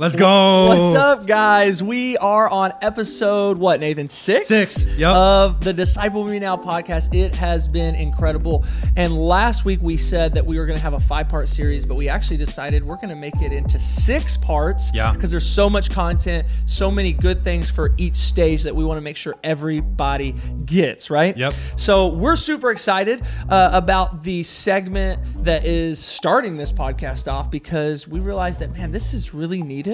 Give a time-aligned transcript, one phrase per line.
[0.00, 0.68] Let's go.
[0.68, 1.82] What's up, guys?
[1.82, 4.08] We are on episode what, Nathan?
[4.08, 4.48] Six.
[4.48, 5.14] Six, yep.
[5.14, 7.14] Of the Disciple Me Now podcast.
[7.14, 8.64] It has been incredible.
[8.96, 11.96] And last week we said that we were going to have a five-part series, but
[11.96, 14.90] we actually decided we're going to make it into six parts.
[14.94, 15.12] Yeah.
[15.12, 18.96] Because there's so much content, so many good things for each stage that we want
[18.96, 21.10] to make sure everybody gets.
[21.10, 21.36] Right.
[21.36, 21.52] Yep.
[21.76, 23.20] So we're super excited
[23.50, 28.92] uh, about the segment that is starting this podcast off because we realized that man,
[28.92, 29.89] this is really needed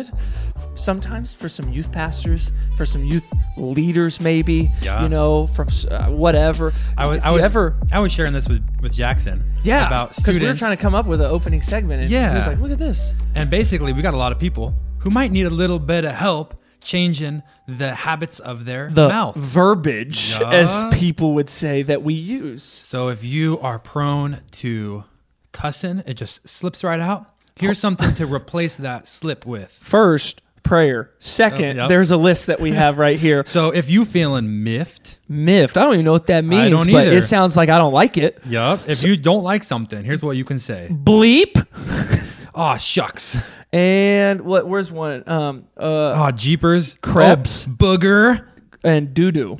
[0.75, 3.25] sometimes for some youth pastors, for some youth
[3.57, 4.71] leaders, maybe.
[4.83, 5.03] Yeah.
[5.03, 6.73] You know, from uh, whatever.
[6.99, 7.77] I was, I was, ever.
[7.93, 9.45] I was sharing this with, with Jackson.
[9.63, 12.15] Yeah, About because we were trying to come up with an opening segment, and he
[12.15, 12.35] Yeah.
[12.37, 15.33] was like, "Look at this." and basically, we got a lot of people who might
[15.33, 19.35] need a little bit of help changing the habits of their The mouth.
[19.35, 20.51] verbiage, Yeah.
[20.53, 22.63] as people would say, that we use.
[22.63, 25.03] So if you are prone to
[25.53, 27.27] cussing, it just slips right out.
[27.57, 29.71] Here's something to replace that slip with.
[29.71, 31.11] First, prayer.
[31.19, 31.89] Second, Oh, yep.
[31.89, 33.45] there's a list that we have right here.
[33.47, 35.77] So if you feeling miffed, Miffed.
[35.79, 37.17] I don't even know what that means, don't but either.
[37.17, 38.39] it sounds like I don't like it.
[38.47, 38.81] yup.
[38.89, 40.89] If you don't like something, here's what you can say.
[40.91, 41.65] Bleep.
[42.59, 43.37] Oh shucks.
[43.71, 44.67] And what?
[44.67, 45.29] Where's one?
[45.29, 45.65] Um.
[45.77, 46.15] Uh.
[46.17, 46.95] Oh jeepers.
[47.03, 47.67] Krebs.
[47.69, 48.47] Oh, booger.
[48.83, 49.59] And doo doo.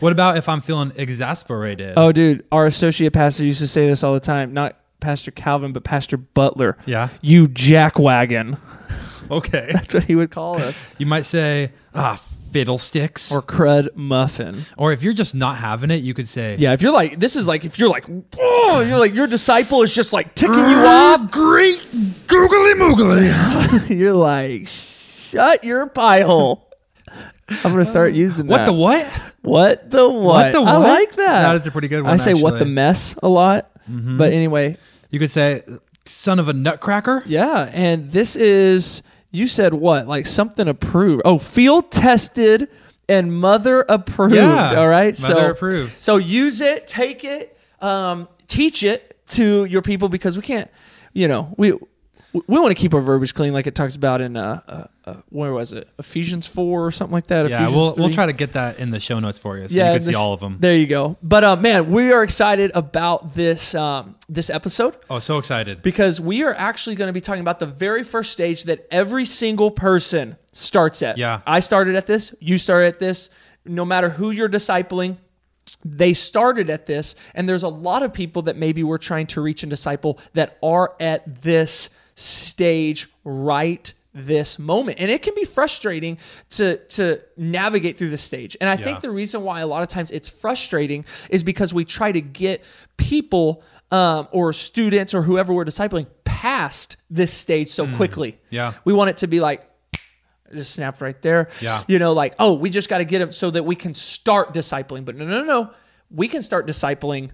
[0.00, 1.94] What about if I'm feeling exasperated?
[1.96, 4.52] Oh, dude, our associate pastor used to say this all the time.
[4.52, 6.76] Not Pastor Calvin, but Pastor Butler.
[6.86, 7.10] Yeah.
[7.20, 8.58] You jackwagon.
[9.30, 9.70] Okay.
[9.72, 10.90] That's what he would call us.
[10.98, 12.16] You might say, ah,
[12.52, 13.32] fiddlesticks.
[13.32, 14.66] Or crud muffin.
[14.76, 17.34] Or if you're just not having it, you could say, Yeah, if you're like, this
[17.34, 18.04] is like, if you're like,
[18.38, 21.30] oh, you're like, your disciple is just like ticking you off.
[21.30, 21.80] great
[22.26, 23.88] googly moogly.
[23.98, 24.68] you're like,
[25.30, 26.70] shut your pie hole.
[27.48, 28.66] I'm gonna start using What that.
[28.66, 29.06] the what?
[29.40, 30.20] What the what?
[30.20, 31.42] What the I like that.
[31.52, 34.76] That is a pretty good one, I say what the mess a lot, but anyway,
[35.14, 35.62] You could say,
[36.04, 37.22] son of a nutcracker.
[37.24, 37.70] yeah.
[37.72, 40.08] And this is you said what?
[40.08, 41.22] Like something approved?
[41.24, 42.68] Oh, field tested
[43.08, 44.34] and mother approved.
[44.34, 46.02] Yeah, all right, mother so approved.
[46.02, 50.70] So use it, take it, um, teach it to your people because we can't.
[51.12, 51.74] You know, we
[52.34, 55.16] we want to keep our verbiage clean, like it talks about in uh, uh, uh
[55.28, 55.88] where was it?
[55.98, 57.48] Ephesians four or something like that.
[57.48, 59.74] Yeah, Ephesians we'll we'll try to get that in the show notes for you, so
[59.74, 60.56] yeah, you can see this- all of them.
[60.58, 61.16] There you go.
[61.22, 65.82] But uh, man, we are excited about this um, this episode Oh, so excited!
[65.82, 69.24] because we are actually going to be talking about the very first stage that every
[69.24, 71.18] single person starts at.
[71.18, 71.40] Yeah.
[71.46, 72.34] I started at this.
[72.40, 73.30] You started at this.
[73.66, 75.16] No matter who you're discipling,
[75.84, 79.40] they started at this, and there's a lot of people that maybe we're trying to
[79.40, 85.44] reach and disciple that are at this stage right this moment and it can be
[85.44, 86.16] frustrating
[86.48, 88.84] to to navigate through this stage and i Yeah.
[88.84, 92.20] think the reason why a lot of times it's frustrating is because we try to
[92.20, 92.62] get
[92.96, 98.54] people um, or students or whoever we're discipling past this stage so quickly Hmm.
[98.54, 98.72] Yeah.
[98.84, 99.68] we want it to be like
[100.54, 101.48] just snapped right there.
[101.60, 101.80] Yeah.
[101.88, 104.54] You know, like, oh, we just got to get them so that we can start
[104.54, 105.04] discipling.
[105.04, 105.70] But no, no, no, no.
[106.10, 107.30] We can start discipling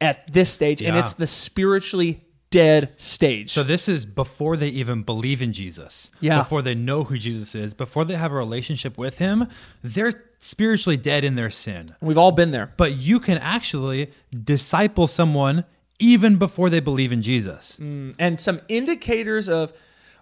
[0.00, 3.50] at this stage, and it's the spiritually dead stage.
[3.50, 6.10] So this is before they even believe in Jesus.
[6.20, 6.38] Yeah.
[6.38, 9.48] Before they know who Jesus is, before they have a relationship with Him,
[9.82, 11.96] they're spiritually dead in their sin.
[12.00, 12.72] We've all been there.
[12.76, 15.64] But you can actually disciple someone
[15.98, 17.76] even before they believe in Jesus.
[17.80, 19.72] Mm, and some indicators of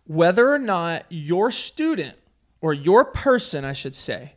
[0.04, 2.16] whether or not your student
[2.60, 4.34] or your person, I should say,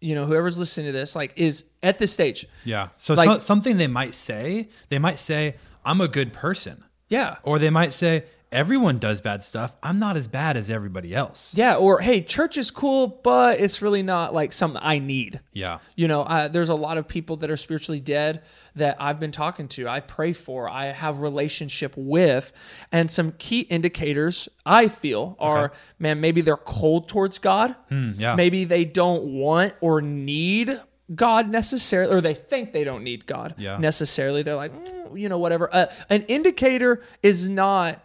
[0.00, 2.46] you know, whoever's listening to this, like, is at this stage.
[2.64, 2.88] Yeah.
[2.98, 5.56] So, Like- so- something they might say, they might say,
[5.88, 7.36] "I'm a good person," Yeah.
[7.42, 9.76] or they might say, "Everyone does bad stuff.
[9.82, 11.74] I'm not as bad as everybody else." Yeah.
[11.74, 15.40] Or, hey, church is cool, but it's really not like something I need.
[15.52, 15.78] Yeah.
[15.96, 18.42] You know, uh, there's a lot of people that are spiritually dead
[18.74, 22.52] that I've been talking to, I pray for, I have relationship with,
[22.92, 25.74] and some key indicators I feel are, Okay.
[25.98, 27.74] man, maybe they're cold towards God.
[27.90, 28.34] yeah.
[28.36, 30.78] Maybe they don't want or need
[31.14, 33.78] God necessarily, or they think they don't need God Yeah.
[33.78, 34.42] necessarily.
[34.42, 35.68] They're like, "Mm, you know, whatever.
[35.74, 38.00] Uh, an indicator is not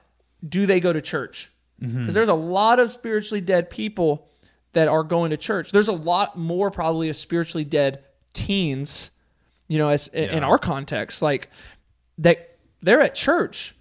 [0.47, 1.51] do they go to church?
[1.79, 2.07] Because Mm-hmm.
[2.09, 4.29] there's a lot of spiritually dead people
[4.73, 5.71] that are going to church.
[5.71, 9.11] There's a lot more probably of spiritually dead teens,
[9.67, 11.49] you know, as in our context, like
[12.17, 13.75] that they're at church.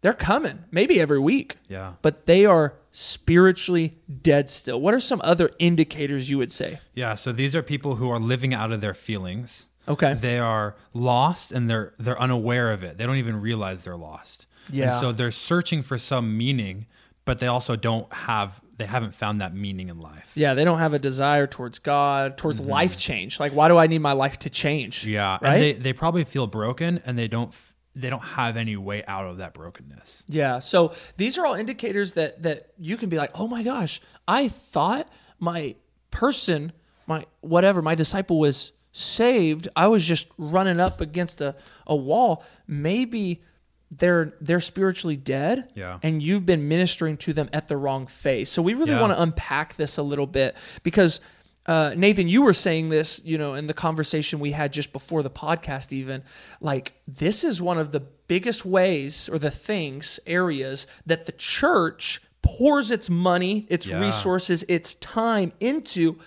[0.00, 1.72] They're coming, maybe every week Mm-hmm.
[1.72, 1.92] Yeah.
[2.02, 4.80] but they are spiritually dead still.
[4.80, 6.80] What are some other indicators you would say?
[6.94, 7.14] Yeah.
[7.14, 9.68] So these are people who are living out of their feelings.
[9.86, 10.14] Okay.
[10.14, 12.98] They are lost and they're they're unaware of it.
[12.98, 14.46] They don't even realize they're lost.
[14.72, 14.90] Yeah.
[14.90, 16.86] And so they're searching for some meaning,
[17.24, 20.32] but they also don't have they haven't found that meaning in life.
[20.34, 23.38] Yeah, they don't have a desire towards God, towards life change.
[23.38, 25.02] Like, why do I need my life to change?
[25.02, 25.10] Mm-hmm.
[25.10, 25.38] Yeah.
[25.40, 25.52] Right?
[25.52, 27.54] And they, they probably feel broken and they don't
[28.00, 30.24] they don't have any way out of that brokenness.
[30.28, 30.58] Yeah.
[30.60, 34.48] So these are all indicators that that you can be like, oh my gosh, I
[34.48, 35.08] thought
[35.38, 35.74] my
[36.10, 36.72] person,
[37.06, 39.68] my whatever, my disciple was saved.
[39.76, 41.54] I was just running up against a,
[41.86, 42.44] a wall.
[42.66, 43.42] Maybe
[43.90, 45.98] they're they're spiritually dead Yeah.
[46.02, 49.00] and you've been ministering to them at the wrong phase so we really Yeah.
[49.00, 51.22] want to unpack this a little bit because
[51.68, 55.22] uh, nathan you were saying this you know in the conversation we had just before
[55.22, 56.22] the podcast even
[56.60, 62.20] like this is one of the biggest ways or the things areas that the church
[62.42, 64.00] pours its money its Yeah.
[64.00, 66.18] resources its time into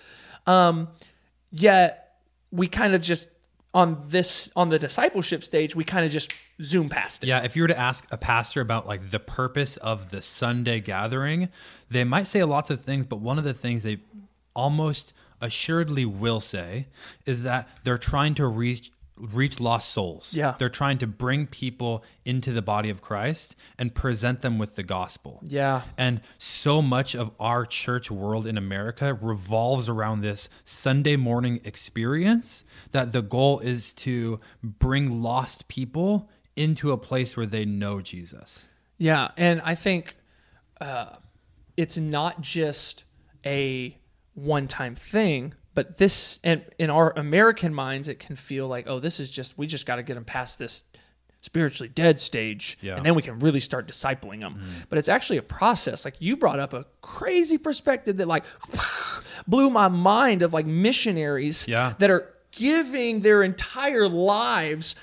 [0.46, 0.88] um,
[1.50, 2.16] yet
[2.50, 3.28] we kind of just
[3.74, 7.56] on this on the discipleship stage we kind of just zoom past it Yeah, if
[7.56, 11.48] you were to ask a pastor about like the purpose of the Sunday gathering,
[11.90, 13.98] they might say lots of things, but one of the things they
[14.54, 16.86] almost assuredly will say
[17.26, 20.32] is that they're trying to reach reach lost souls.
[20.32, 20.54] Yeah.
[20.58, 24.82] They're trying to bring people into the body of Christ and present them with the
[24.82, 25.40] gospel.
[25.46, 31.60] yeah And so much of our church world in America revolves around this Sunday morning
[31.62, 38.00] experience that the goal is to bring lost people into a place where they know
[38.00, 38.68] Jesus.
[38.98, 40.16] Yeah, and I think
[40.80, 41.16] uh,
[41.76, 43.04] it's not just
[43.44, 43.96] a
[44.34, 49.20] one-time thing, but this, and in our American minds, it can feel like, oh, this
[49.20, 50.84] is just we just got to get them past this
[51.40, 52.96] spiritually dead stage, Yeah.
[52.96, 54.54] and then we can really start discipling them.
[54.62, 54.86] Mm.
[54.88, 56.04] But it's actually a process.
[56.04, 58.44] Like you brought up a crazy perspective that like
[59.48, 61.94] blew my mind of like missionaries Yeah.
[61.98, 64.94] that are giving their entire lives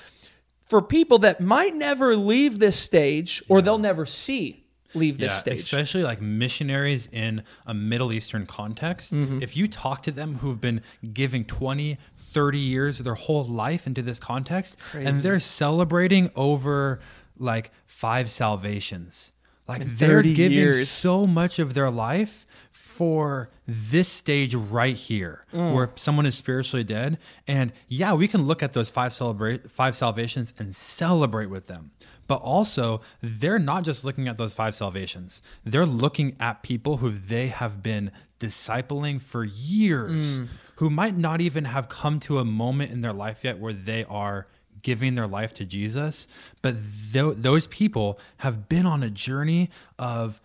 [0.66, 4.59] for people that might never leave this stage or they'll never see
[4.94, 5.60] leave this stage.
[5.60, 9.12] especially like missionaries in a Middle Eastern context.
[9.14, 9.42] Mm-hmm.
[9.42, 10.82] If you talk to them who've been
[11.12, 17.00] giving 20, 30 years of their whole life into this context, and they're celebrating over
[17.38, 19.32] like five salvations.
[19.72, 20.88] Like they're giving years.
[20.88, 25.72] so much of their life for this stage right here Mm.
[25.74, 27.18] where someone is spiritually dead
[27.48, 31.90] and yeah we can look at those five celebrate five salvations and celebrate with them
[32.26, 37.10] but also they're not just looking at those five salvations they're looking at people who
[37.10, 40.48] they have been discipling for years Mm.
[40.76, 44.04] who might not even have come to a moment in their life yet where they
[44.04, 44.46] are
[44.82, 46.26] giving their life to Jesus
[46.62, 46.74] but
[47.12, 50.40] tho- those people have been on a journey of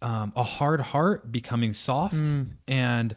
[0.00, 2.46] um, a hard heart becoming soft Mm.
[2.66, 3.14] and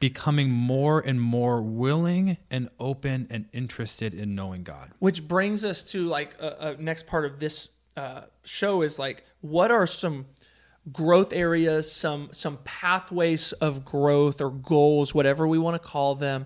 [0.00, 4.90] becoming more and more willing and open and interested in knowing God.
[4.98, 9.24] Which brings us to like a, a next part of this uh, show is like,
[9.40, 10.26] what are some
[10.92, 16.44] growth areas, some some pathways of growth or goals, whatever we want to call them,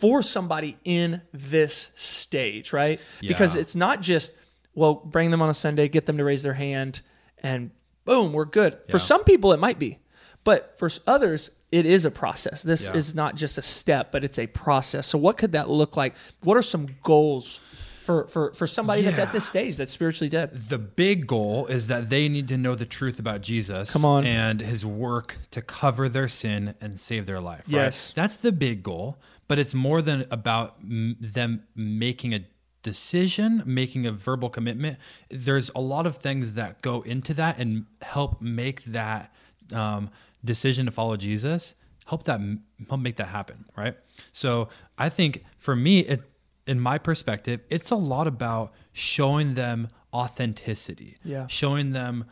[0.00, 3.00] for somebody in this stage, right?
[3.20, 4.34] Because it's not just
[4.74, 7.00] well, bring them on a Sunday, get them to raise their hand,
[7.42, 7.70] and
[8.04, 8.76] boom, we're good.
[8.90, 9.98] For some people, it might be,
[10.44, 12.62] but for others, it is a process.
[12.62, 12.94] This Yeah.
[12.94, 15.06] is not just a step, but it's a process.
[15.06, 16.14] So, what could that look like?
[16.42, 17.60] What are some goals
[18.06, 20.52] for for for somebody that's at this stage that's spiritually dead?
[20.54, 24.24] The big goal is that they need to know the truth about Jesus Come on.
[24.24, 27.64] and his work to cover their sin and save their life.
[27.66, 27.82] right?
[27.84, 28.12] Yes.
[28.16, 29.18] That's the big goal,
[29.48, 32.40] but it's more than about m- them making a
[32.82, 34.98] decision, making a verbal commitment.
[35.28, 39.34] There's a lot of things that go into that and help make that
[39.74, 40.10] um,
[40.44, 41.74] decision to follow Jesus,
[42.06, 42.40] help that
[42.88, 43.96] help make that happen, right?
[44.32, 46.22] So I think for me, it
[46.66, 51.46] in my perspective, it's a lot about showing them authenticity, Yeah.
[51.46, 52.24] showing them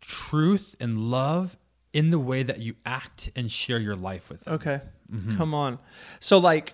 [0.00, 1.56] truth and love
[1.92, 4.54] in the way that you act and share your life with them.
[4.54, 4.80] Okay,
[5.12, 5.36] Mm-hmm.
[5.36, 5.78] come on.
[6.20, 6.72] So, like,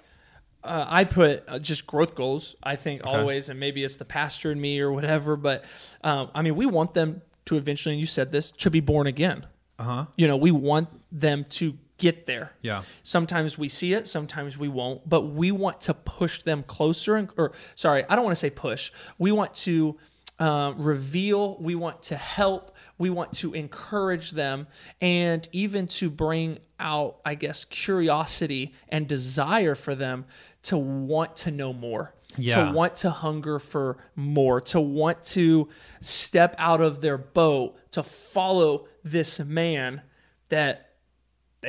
[0.62, 2.54] uh, I put uh, just growth goals.
[2.62, 3.10] I think Okay.
[3.16, 5.36] always, and maybe it's the pastor in me or whatever.
[5.36, 5.64] But
[6.04, 7.94] um, I mean, we want them to eventually.
[7.94, 9.46] And you said this to be born again.
[9.78, 10.04] Uh huh.
[10.16, 12.52] You know, we want them to get there.
[12.62, 12.82] Yeah.
[13.02, 17.16] Sometimes we see it, sometimes we won't, but we want to push them closer.
[17.16, 18.90] And, or sorry, I don't want to say push.
[19.18, 19.98] We want to
[20.38, 21.58] uh, reveal.
[21.60, 22.76] We want to help.
[22.96, 24.68] We want to encourage them,
[25.00, 30.26] and even to bring out, I guess, curiosity and desire for them
[30.62, 32.14] to want to know more.
[32.36, 32.66] Yeah.
[32.66, 35.68] To want to hunger for more, to want to
[36.00, 40.02] step out of their boat, to follow this man
[40.50, 40.87] that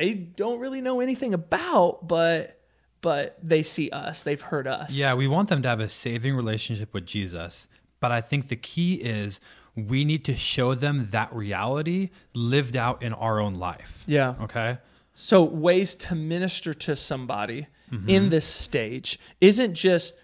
[0.00, 2.56] they don't really know anything about, but
[3.02, 4.94] but they see us, they've heard us.
[4.94, 7.66] Yeah, we want them to have a saving relationship with Jesus.
[7.98, 9.40] But I think the key is
[9.74, 14.04] we need to show them that reality lived out in our own life.
[14.06, 14.34] Yeah.
[14.42, 14.78] Okay.
[15.14, 18.08] So ways to minister to somebody Mm-hmm.
[18.08, 20.14] in this stage isn't just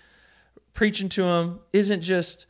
[0.72, 2.46] preaching to them, isn't just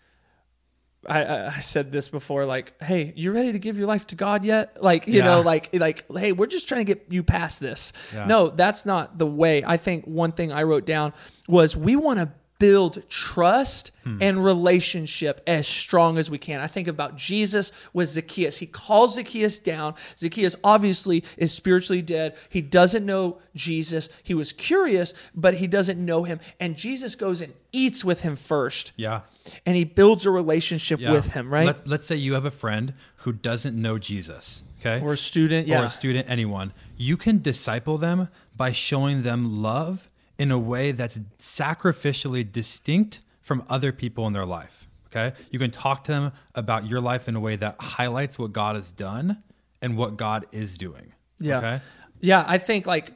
[1.09, 4.45] I, I said this before, like, hey, you ready to give your life to God
[4.45, 4.83] yet?
[4.83, 5.25] Like, you Yeah.
[5.25, 7.93] know, like, like, hey, we're just trying to get you past this.
[8.15, 8.27] Yeah.
[8.27, 9.63] No, that's not the way.
[9.65, 11.13] I think one thing I wrote down
[11.49, 14.19] was we want to build trust Hmm.
[14.21, 16.61] and relationship as strong as we can.
[16.61, 18.59] I think about Jesus with Zacchaeus.
[18.59, 19.95] He calls Zacchaeus down.
[20.17, 22.37] Zacchaeus obviously is spiritually dead.
[22.49, 24.09] He doesn't know Jesus.
[24.23, 26.39] He was curious, but he doesn't know him.
[26.61, 29.23] And Jesus goes and eats with him first Yeah.
[29.67, 31.13] and he builds a relationship Yeah.
[31.13, 31.67] with him, right?
[31.67, 34.63] Let, let's say you have a friend who doesn't know Jesus.
[34.85, 35.01] Okay.
[35.01, 35.81] or a student, yeah.
[35.81, 40.93] or a student, anyone, you can disciple them by showing them love in a way
[40.93, 44.89] that's sacrificially distinct from other people in their life.
[45.07, 45.37] Okay.
[45.51, 48.77] You can talk to them about your life in a way that highlights what God
[48.77, 49.43] has done
[49.81, 51.13] and what God is doing.
[51.39, 51.59] Yeah.
[51.59, 51.81] Okay.
[52.21, 53.13] Yeah, I think like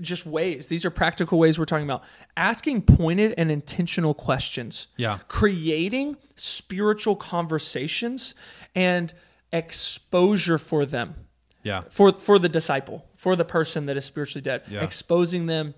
[0.00, 0.66] just ways.
[0.66, 2.02] These are practical ways we're talking about.
[2.36, 4.88] Asking pointed and intentional questions.
[4.96, 5.18] Yeah.
[5.28, 8.34] Creating spiritual conversations
[8.74, 9.12] and
[9.52, 11.14] exposure for them.
[11.62, 11.82] Yeah.
[11.90, 14.62] For for the disciple, for the person that is spiritually dead.
[14.68, 14.82] Yeah.
[14.82, 15.74] Exposing them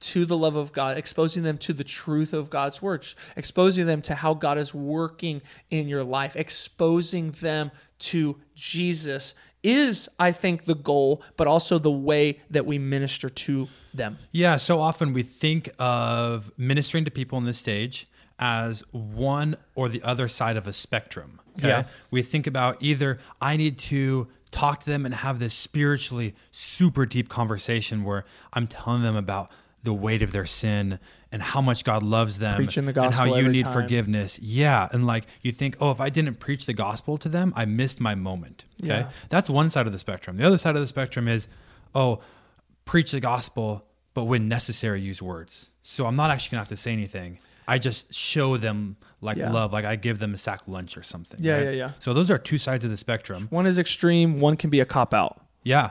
[0.00, 4.02] to the love of God, exposing them to the truth of God's word, exposing them
[4.02, 10.66] to how God is working in your life, exposing them to Jesus is, I think,
[10.66, 14.18] the goal, but also the way that we minister to them.
[14.30, 18.06] Yeah, so often we think of ministering to people on this stage
[18.38, 21.40] as one or the other side of a spectrum.
[21.58, 21.68] Okay?
[21.68, 21.84] Yeah.
[22.10, 27.04] We think about either I need to talk to them and have this spiritually super
[27.04, 29.50] deep conversation where I'm telling them about
[29.82, 30.98] the weight of their sin
[31.30, 33.72] and how much God loves them Preaching the and how you need time.
[33.74, 34.38] forgiveness.
[34.40, 37.64] Yeah, and like you think, "Oh, if I didn't preach the gospel to them, I
[37.64, 38.88] missed my moment." Okay?
[39.00, 39.10] Yeah.
[39.28, 40.36] That's one side of the spectrum.
[40.36, 41.46] The other side of the spectrum is,
[41.94, 42.20] "Oh,
[42.84, 45.70] preach the gospel, but when necessary, use words.
[45.82, 47.38] So I'm not actually gonna have to say anything.
[47.66, 49.50] I just show them like Yeah.
[49.52, 51.38] love, like I give them a sack lunch or something.
[51.42, 51.64] Yeah, right?
[51.64, 51.90] yeah, yeah.
[51.98, 53.46] So those are two sides of the spectrum.
[53.50, 55.42] One is extreme, one can be a cop out.
[55.62, 55.90] Yeah.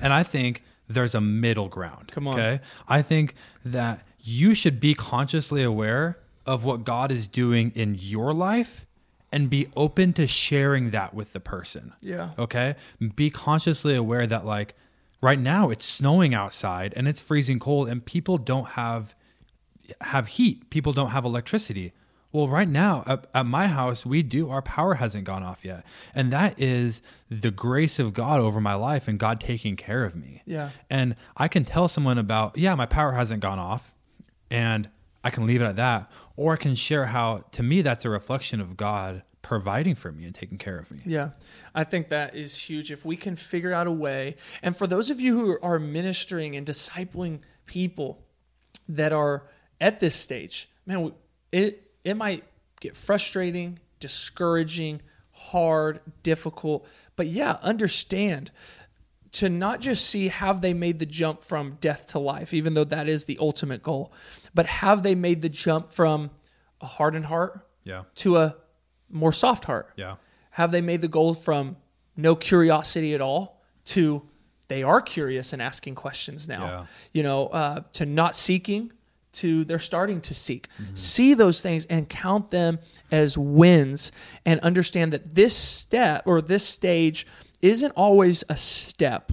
[0.00, 2.10] And I think there's a middle ground.
[2.12, 2.34] Come on.
[2.34, 2.60] Okay.
[2.88, 8.32] I think that you should be consciously aware of what God is doing in your
[8.32, 8.86] life
[9.32, 11.92] and be open to sharing that with the person.
[12.00, 12.30] Yeah.
[12.38, 12.76] Okay.
[13.16, 14.74] Be consciously aware that, like,
[15.20, 19.14] right now it's snowing outside and it's freezing cold and people don't have
[20.00, 21.92] have heat people don't have electricity
[22.36, 25.84] well right now at, at my house we do our power hasn't gone off yet.
[26.14, 27.00] And that is
[27.30, 30.42] the grace of god over my life and god taking care of me.
[30.44, 30.70] Yeah.
[30.90, 33.94] and i can tell someone about yeah my power hasn't gone off
[34.50, 34.90] and
[35.24, 36.10] i can leave it at that.
[36.36, 40.24] Or i can share how to me that's a reflection of god providing for me
[40.24, 40.98] and taking care of me.
[41.06, 41.30] Yeah,
[41.72, 42.90] I think that is huge.
[42.90, 46.56] If we can figure out a way, and for those of you who are ministering
[46.56, 48.24] and discipling people
[48.88, 49.44] that are
[49.80, 51.12] at this stage, man,
[51.52, 52.44] it it might
[52.80, 56.86] get frustrating, discouraging, hard, difficult,
[57.16, 58.50] but yeah, understand
[59.32, 62.84] to not just see have they made the jump from death to life, even though
[62.84, 64.12] that is the ultimate goal,
[64.54, 66.30] but have they made the jump from
[66.80, 68.56] a hardened heart yeah to a
[69.10, 69.92] more soft heart?
[69.96, 70.16] yeah
[70.50, 71.76] Have they made the goal from
[72.16, 74.22] no curiosity at all to
[74.68, 76.64] they are curious and asking questions now?
[76.64, 76.86] Yeah.
[77.12, 78.92] You know, uh, to not seeking
[79.36, 80.68] to they're starting to seek.
[80.94, 82.78] See those things and count them
[83.10, 84.12] as wins
[84.44, 87.26] and understand that this step or this stage
[87.62, 89.32] isn't always a step.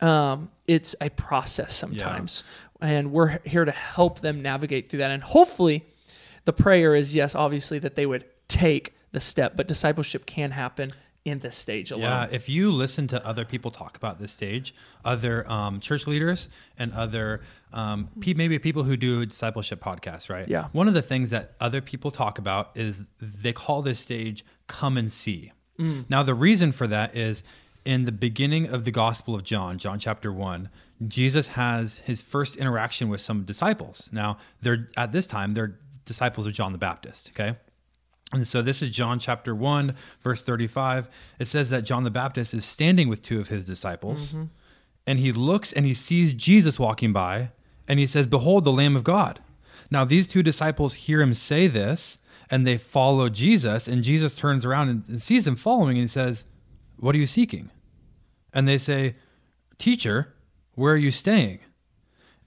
[0.00, 2.44] Um, it's a process sometimes.
[2.80, 5.10] And we're here to help them navigate through that.
[5.10, 5.86] And hopefully,
[6.44, 10.90] the prayer is yes, obviously, that they would take the step, but discipleship can happen
[11.26, 12.02] in this stage alone.
[12.04, 16.48] Yeah, if you listen to other people talk about this stage, other um, church leaders
[16.78, 17.42] and other
[17.72, 20.48] um, pe- maybe people who do discipleship podcasts, right?
[20.48, 20.68] Yeah.
[20.72, 24.96] One of the things that other people talk about is they call this stage "come
[24.96, 25.52] and see."
[26.08, 27.42] Now, the reason for that is
[27.84, 30.70] in the beginning of the Gospel of John, John chapter one,
[31.06, 34.08] Jesus has his first interaction with some disciples.
[34.10, 37.32] Now, they're at this time they're disciples of John the Baptist.
[37.34, 37.56] Okay.
[38.32, 41.08] And so this is John chapter 1, verse 35.
[41.38, 44.44] It says that John the Baptist is standing with two of his disciples, mm-hmm.
[45.06, 47.50] and he looks and he sees Jesus walking by,
[47.86, 49.40] and he says, Behold, the Lamb of God.
[49.90, 52.18] Now, these two disciples hear him say this,
[52.50, 56.08] and they follow Jesus, and Jesus turns around and, and sees them following, and he
[56.08, 56.44] says,
[56.98, 57.70] What are you seeking?
[58.52, 59.14] And they say,
[59.78, 60.34] Teacher,
[60.74, 61.60] where are you staying?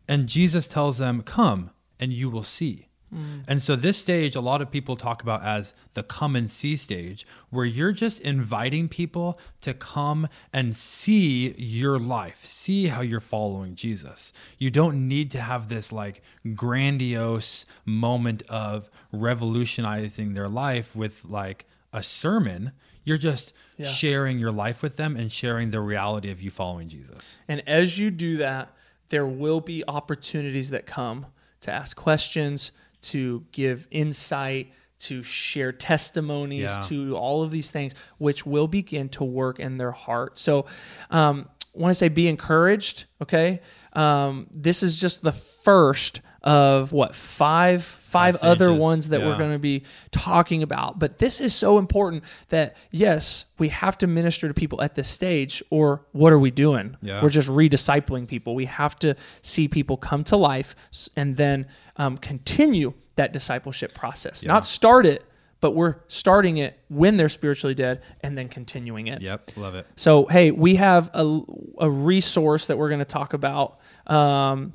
[0.08, 2.88] And Jesus tells them, Come and you will see.
[3.13, 3.44] Mm.
[3.48, 6.75] And so, this stage, a lot of people talk about as the come and see
[6.75, 13.20] stage, where you're just inviting people to come and see your life, see how you're
[13.20, 14.32] following Jesus.
[14.58, 16.22] You don't need to have this like
[16.56, 22.72] grandiose moment of revolutionizing their life with like a sermon.
[23.04, 23.88] You're just Yeah.
[23.88, 27.39] sharing your life with them and sharing the reality of you following Jesus.
[27.48, 28.75] And as you do that,
[29.10, 31.25] there will be opportunities that come
[31.62, 36.82] to ask questions, to give insight, to share testimonies, Yeah.
[36.82, 40.38] to all of these things, which will begin to work in their heart.
[40.38, 40.65] So,
[41.10, 43.06] um, I want to say be encouraged.
[43.22, 43.62] Okay,
[43.94, 49.38] um, this is just the first of what five five Five other ones that we're
[49.38, 50.98] going to be talking about.
[50.98, 55.08] But this is so important that yes, we have to minister to people at this
[55.08, 56.98] stage, or what are we doing?
[57.03, 57.22] Yeah.
[57.22, 58.56] We're just rediscipling people.
[58.56, 60.75] We have to see people come to life
[61.15, 64.44] and then um, continue that discipleship process.
[64.44, 65.24] Not start it,
[65.62, 69.22] but we're starting it when they're spiritually dead and then continuing it.
[69.22, 69.86] Yep, love it.
[69.98, 71.41] So, hey, we have a,
[71.79, 74.74] a resource that we're going to talk about um,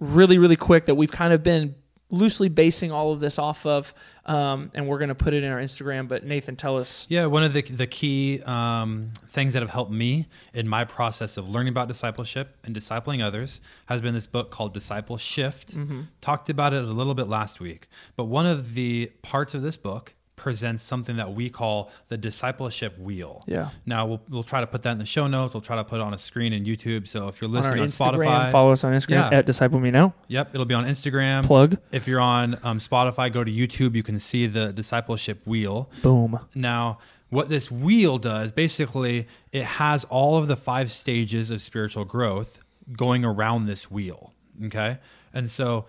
[0.00, 1.76] really, really quick that we've kind of been
[2.12, 3.94] loosely basing all of this off of,
[4.26, 6.08] um, and we're going to put it in our Instagram.
[6.08, 7.06] But Nathan, tell us.
[7.08, 11.36] Yeah, one of the the key um, things that have helped me in my process
[11.36, 15.76] of learning about discipleship and discipling others has been this book called Disciple Shift.
[16.20, 19.76] Talked about it a little bit last week, but one of the parts of this
[19.76, 23.44] book presents something that we call the discipleship wheel.
[23.46, 23.68] Yeah.
[23.84, 25.52] Now we'll we'll try to put that in the show notes.
[25.52, 27.06] We'll try to put it on a screen in YouTube.
[27.06, 29.38] So if you're On listening on, Instagram, Spotify, follow us on Instagram Yeah.
[29.38, 30.14] at Disciple Me Now.
[30.28, 31.44] Yep, it'll be on Instagram.
[31.44, 31.76] Plug.
[31.92, 33.94] If you're on um, Spotify, go to YouTube.
[33.94, 35.90] You can see the discipleship wheel.
[36.02, 36.38] Boom.
[36.54, 42.04] Now, what this wheel does, basically, it has all of the five stages of spiritual
[42.06, 42.58] growth
[42.96, 44.32] going around this wheel.
[44.64, 44.98] Okay.
[45.32, 45.86] And so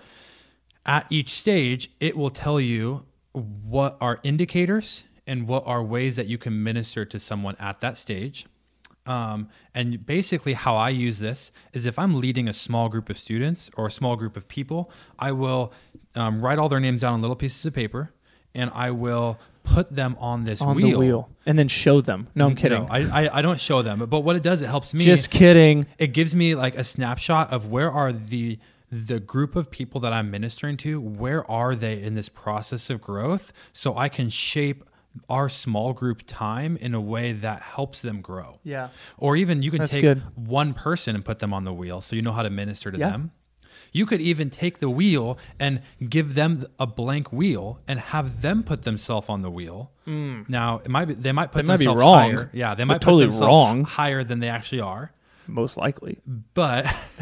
[0.86, 6.28] at each stage, it will tell you what are indicators and what are ways that
[6.28, 8.46] you can minister to someone at that stage.
[9.06, 13.18] Um, and basically, how I use this is if I'm leading a small group of
[13.18, 15.74] students or a small group of people, I will
[16.16, 18.12] um, write all their names down on little pieces of paper
[18.54, 20.92] and I will put them on this On wheel.
[20.92, 21.30] the wheel.
[21.46, 22.28] And then show them.
[22.36, 22.84] No, I'm kidding.
[22.84, 25.04] No, I, I, I don't show them, but what it does, it helps me.
[25.04, 25.86] Just kidding.
[25.98, 28.60] it gives me like a snapshot of where are the
[28.92, 33.02] the group of people that I'm ministering to, where are they in this process of
[33.02, 34.84] growth, so I can shape
[35.30, 38.60] our small group time in a way that helps them grow.
[38.64, 38.88] Yeah.
[39.18, 40.22] Or even you can That's take good.
[40.36, 42.98] one person and put them on the wheel so you know how to minister to
[42.98, 43.10] Yeah.
[43.10, 43.32] them.
[43.94, 48.64] You could even take the wheel and give them a blank wheel and have them
[48.64, 49.92] put themselves on the wheel.
[50.08, 50.48] Mm.
[50.48, 52.32] Now, it might be they might put They might be themselves wrong.
[52.32, 52.50] higher.
[52.54, 53.84] Yeah, they might put totally themselves wrong.
[53.84, 55.12] higher than they actually are
[55.46, 56.20] Most likely.
[56.54, 56.86] but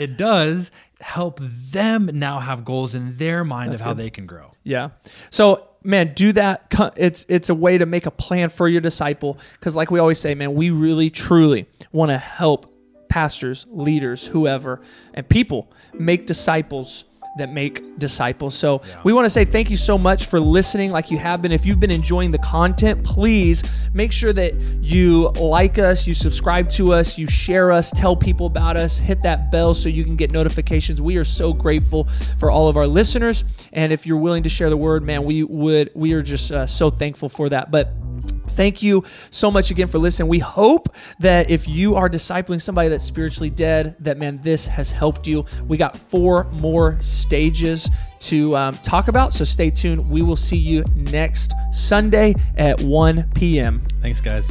[0.00, 4.52] it does help them now have goals in their mind of how they can grow.
[4.64, 4.90] Yeah.
[5.30, 6.72] So, man, do that.
[6.96, 10.18] It's it's a way to make a plan for your disciple because, like we always
[10.18, 12.72] say, man, we really truly want to help
[13.08, 14.80] pastors, leaders, whoever,
[15.14, 17.04] and people make disciples
[17.36, 18.54] that make disciples.
[18.54, 21.52] So we want to say thank you so much for listening like you have been.
[21.52, 26.68] If you've been enjoying the content, please make sure that you like us, you subscribe
[26.70, 30.16] to us, you share us, tell people about us, hit that bell so you can
[30.16, 31.00] get notifications.
[31.00, 32.04] We are so grateful
[32.38, 33.44] for all of our listeners.
[33.72, 36.66] And if you're willing to share the word, man, we would, we are just uh,
[36.66, 37.70] so thankful for that.
[37.70, 37.92] But
[38.50, 40.28] Thank you so much again for listening.
[40.28, 44.92] We hope that if you are discipling somebody that's spiritually dead, that man, this has
[44.92, 45.44] helped you.
[45.66, 50.08] We got four more stages to um, talk about, so stay tuned.
[50.08, 53.82] We will see you next Sunday at 1 p.m.
[54.02, 54.50] Thanks, guys.